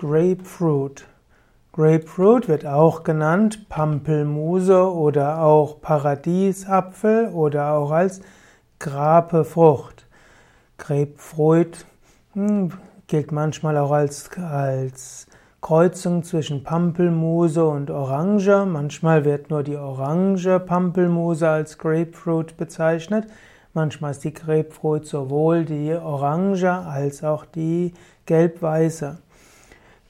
Grapefruit. 0.00 1.04
Grapefruit 1.72 2.48
wird 2.48 2.64
auch 2.64 3.02
genannt 3.02 3.68
Pampelmuse 3.68 4.90
oder 4.90 5.42
auch 5.42 5.82
Paradiesapfel 5.82 7.28
oder 7.28 7.74
auch 7.74 7.90
als 7.90 8.22
Grapefrucht. 8.78 10.06
Grapefruit 10.78 11.84
hm, 12.32 12.72
gilt 13.08 13.30
manchmal 13.30 13.76
auch 13.76 13.90
als, 13.90 14.30
als 14.38 15.26
Kreuzung 15.60 16.22
zwischen 16.22 16.64
Pampelmuse 16.64 17.62
und 17.62 17.90
Orange. 17.90 18.64
Manchmal 18.64 19.26
wird 19.26 19.50
nur 19.50 19.62
die 19.62 19.76
orange 19.76 20.60
Pampelmuse 20.60 21.46
als 21.46 21.76
Grapefruit 21.76 22.56
bezeichnet. 22.56 23.26
Manchmal 23.74 24.12
ist 24.12 24.24
die 24.24 24.32
Grapefruit 24.32 25.04
sowohl 25.04 25.66
die 25.66 25.92
orange 25.92 26.70
als 26.70 27.22
auch 27.22 27.44
die 27.44 27.92
gelb-weiße. 28.24 29.18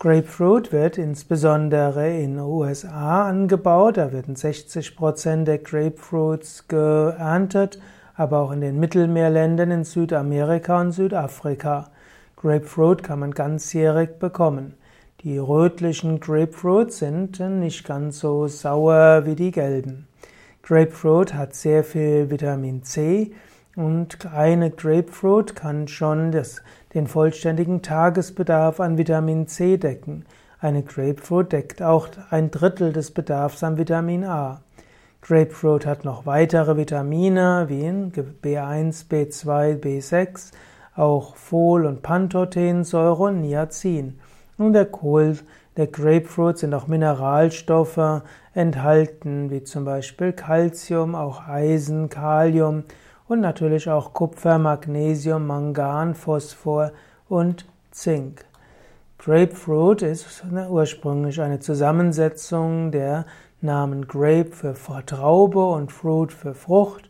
Grapefruit 0.00 0.72
wird 0.72 0.96
insbesondere 0.96 2.08
in 2.08 2.36
den 2.36 2.40
USA 2.40 3.28
angebaut. 3.28 3.98
Da 3.98 4.12
werden 4.12 4.34
60 4.34 4.96
Prozent 4.96 5.46
der 5.46 5.58
Grapefruits 5.58 6.68
geerntet, 6.68 7.78
aber 8.14 8.38
auch 8.38 8.50
in 8.52 8.62
den 8.62 8.80
Mittelmeerländern 8.80 9.70
in 9.70 9.84
Südamerika 9.84 10.80
und 10.80 10.92
Südafrika. 10.92 11.90
Grapefruit 12.36 13.02
kann 13.02 13.18
man 13.18 13.32
ganzjährig 13.32 14.18
bekommen. 14.18 14.72
Die 15.20 15.36
rötlichen 15.36 16.18
Grapefruits 16.18 17.00
sind 17.00 17.38
nicht 17.38 17.84
ganz 17.84 18.20
so 18.20 18.46
sauer 18.46 19.26
wie 19.26 19.34
die 19.34 19.50
gelben. 19.50 20.08
Grapefruit 20.62 21.34
hat 21.34 21.54
sehr 21.54 21.84
viel 21.84 22.30
Vitamin 22.30 22.84
C 22.84 23.32
und 23.76 24.26
eine 24.34 24.70
Grapefruit 24.70 25.54
kann 25.54 25.86
schon 25.86 26.32
das, 26.32 26.62
den 26.94 27.06
vollständigen 27.06 27.82
Tagesbedarf 27.82 28.80
an 28.80 28.98
Vitamin 28.98 29.46
C 29.46 29.76
decken. 29.76 30.24
Eine 30.60 30.82
Grapefruit 30.82 31.52
deckt 31.52 31.80
auch 31.80 32.08
ein 32.30 32.50
Drittel 32.50 32.92
des 32.92 33.12
Bedarfs 33.12 33.62
an 33.62 33.78
Vitamin 33.78 34.24
A. 34.24 34.60
Grapefruit 35.22 35.86
hat 35.86 36.04
noch 36.04 36.26
weitere 36.26 36.76
Vitamine 36.76 37.66
wie 37.68 37.84
B1, 37.84 39.08
B2, 39.08 39.80
B6, 39.80 40.52
auch 40.96 41.36
Fol- 41.36 41.86
und 41.86 42.02
Pantothensäure 42.02 43.24
und 43.24 43.40
Niacin. 43.40 44.18
Und 44.58 44.72
der 44.72 44.86
Kohl, 44.86 45.38
der 45.76 45.86
Grapefruit 45.86 46.58
sind 46.58 46.74
auch 46.74 46.88
Mineralstoffe 46.88 48.22
enthalten, 48.52 49.50
wie 49.50 49.62
zum 49.62 49.84
Beispiel 49.84 50.32
Calcium, 50.32 51.14
auch 51.14 51.46
Eisen, 51.46 52.08
Kalium 52.08 52.84
und 53.30 53.40
natürlich 53.40 53.88
auch 53.88 54.12
Kupfer, 54.12 54.58
Magnesium, 54.58 55.46
Mangan, 55.46 56.16
Phosphor 56.16 56.90
und 57.28 57.64
Zink. 57.92 58.44
Grapefruit 59.18 60.02
ist 60.02 60.42
ursprünglich 60.68 61.40
eine 61.40 61.60
Zusammensetzung 61.60 62.90
der 62.90 63.26
Namen 63.60 64.08
Grape 64.08 64.50
für 64.50 64.74
Traube 65.06 65.64
und 65.64 65.92
Fruit 65.92 66.32
für 66.32 66.54
Frucht, 66.54 67.08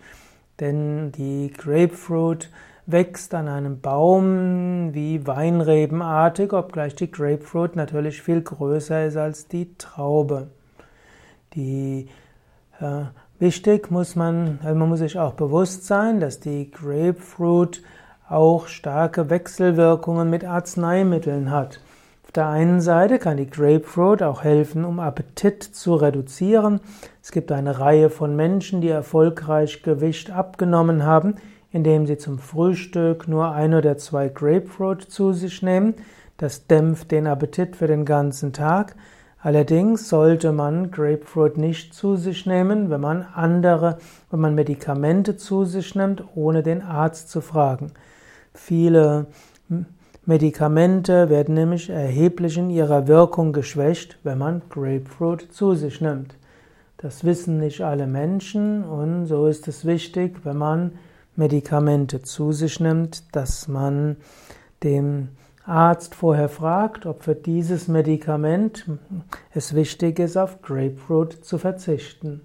denn 0.61 1.11
die 1.13 1.55
Grapefruit 1.57 2.51
wächst 2.85 3.33
an 3.33 3.49
einem 3.49 3.81
Baum 3.81 4.93
wie 4.93 5.27
Weinrebenartig, 5.27 6.53
obgleich 6.53 6.95
die 6.97 7.11
Grapefruit 7.11 7.77
natürlich 7.77 8.21
viel 8.21 8.43
größer 8.43 9.07
ist 9.07 9.17
als 9.17 9.49
die 9.49 9.75
Traube. 9.79 10.49
Die, 11.55 12.11
äh, 12.79 13.05
wichtig 13.41 13.91
muss 13.91 14.15
man, 14.17 14.61
also 14.63 14.79
man 14.79 14.89
muss 14.89 15.01
sich 15.01 15.19
auch 15.19 15.35
bewusst 15.35 15.87
sein, 15.87 16.21
dass 16.21 16.41
die 16.41 16.71
Grapefruit 16.71 17.83
auch 18.29 18.69
starke 18.69 19.29
Wechselwirkungen 19.29 20.31
mit 20.31 20.45
Arzneimitteln 20.45 21.51
hat. 21.51 21.81
Auf 22.25 22.33
der 22.33 22.47
einen 22.47 22.81
Seite 22.81 23.19
kann 23.19 23.39
die 23.39 23.51
Grapefruit 23.51 24.23
auch 24.23 24.45
helfen, 24.45 24.85
um 24.85 25.01
Appetit 25.01 25.65
zu 25.65 25.97
reduzieren. 25.97 26.79
Es 27.21 27.33
gibt 27.33 27.51
eine 27.51 27.81
Reihe 27.81 28.09
von 28.09 28.37
Menschen, 28.37 28.81
die 28.81 28.89
erfolgreich 28.89 29.83
Gewicht 29.83 30.31
abgenommen 30.31 31.05
haben, 31.05 31.35
indem 31.73 32.07
sie 32.07 32.19
zum 32.19 32.39
Frühstück 32.39 33.27
nur 33.27 33.51
ein 33.51 33.75
oder 33.75 33.97
zwei 33.97 34.29
Grapefruit 34.29 35.03
zu 35.03 35.33
sich 35.33 35.61
nehmen. 35.63 35.95
Das 36.37 36.69
dämpft 36.69 37.11
den 37.11 37.27
Appetit 37.27 37.75
für 37.75 37.89
den 37.89 38.05
ganzen 38.05 38.53
Tag. 38.53 38.95
Allerdings 39.43 40.09
sollte 40.11 40.53
man 40.53 40.91
Grapefruit 40.91 41.57
nicht 41.57 41.95
zu 41.95 42.17
sich 42.17 42.45
nehmen, 42.45 42.91
wenn 42.91 43.01
man 43.01 43.23
andere, 43.35 43.97
wenn 44.31 44.41
man 44.41 44.55
Medikamente 44.55 45.39
zu 45.39 45.65
sich 45.65 45.95
nimmt, 45.95 46.23
ohne 46.35 46.63
den 46.63 46.83
Arzt 46.83 47.31
zu 47.31 47.41
fragen. 47.41 47.93
Viele 48.53 49.27
Medikamente 50.27 51.31
werden 51.31 51.55
nämlich 51.55 51.89
erheblich 51.89 52.59
in 52.59 52.69
ihrer 52.69 53.09
Wirkung 53.09 53.55
geschwächt, 53.55 54.19
wenn 54.25 54.37
man 54.37 54.61
Grapefruit 54.69 55.53
zu 55.53 55.75
sich 55.75 56.03
nimmt. 56.03 56.35
Das 56.99 57.25
wissen 57.25 57.59
nicht 57.59 57.81
alle 57.81 58.07
Menschen 58.07 58.85
und 58.85 59.25
so 59.25 59.47
ist 59.47 59.67
es 59.69 59.87
wichtig, 59.87 60.45
wenn 60.45 60.59
man 60.59 60.93
Medikamente 61.35 62.21
zu 62.21 62.53
sich 62.53 62.79
nimmt, 62.79 63.35
dass 63.35 63.69
man 63.69 64.17
dem 64.83 65.29
Arzt 65.71 66.15
vorher 66.15 66.49
fragt, 66.49 67.07
ob 67.07 67.23
für 67.23 67.35
dieses 67.35 67.89
Medikament 67.89 68.87
es 69.53 69.75
wichtig 69.75 70.19
ist, 70.19 70.37
auf 70.37 70.61
Grapefruit 70.63 71.45
zu 71.45 71.59
verzichten. 71.59 72.43